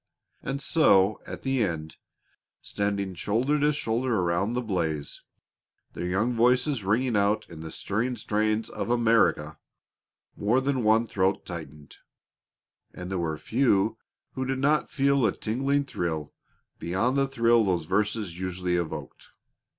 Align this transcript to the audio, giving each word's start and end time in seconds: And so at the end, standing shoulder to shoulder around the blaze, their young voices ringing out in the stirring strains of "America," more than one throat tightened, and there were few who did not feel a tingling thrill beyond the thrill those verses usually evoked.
And 0.41 0.63
so 0.63 1.21
at 1.27 1.43
the 1.43 1.63
end, 1.63 1.97
standing 2.63 3.13
shoulder 3.13 3.59
to 3.59 3.71
shoulder 3.71 4.15
around 4.19 4.53
the 4.53 4.61
blaze, 4.63 5.21
their 5.93 6.07
young 6.07 6.33
voices 6.33 6.83
ringing 6.83 7.15
out 7.15 7.47
in 7.51 7.61
the 7.61 7.69
stirring 7.69 8.15
strains 8.17 8.67
of 8.67 8.89
"America," 8.89 9.59
more 10.35 10.59
than 10.59 10.83
one 10.83 11.05
throat 11.05 11.45
tightened, 11.45 11.97
and 12.95 13.11
there 13.11 13.19
were 13.19 13.37
few 13.37 13.99
who 14.31 14.43
did 14.43 14.57
not 14.57 14.89
feel 14.89 15.23
a 15.23 15.37
tingling 15.37 15.85
thrill 15.85 16.33
beyond 16.79 17.15
the 17.15 17.27
thrill 17.27 17.63
those 17.63 17.85
verses 17.85 18.39
usually 18.39 18.77
evoked. 18.77 19.27